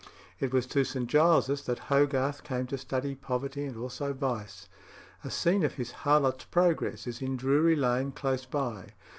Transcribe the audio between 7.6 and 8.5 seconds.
Lane, close